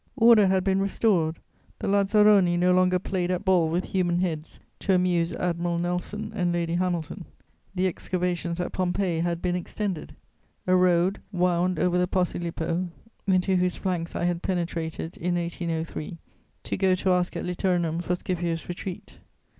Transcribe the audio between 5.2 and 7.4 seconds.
Admiral Nelson and Lady Hamilton.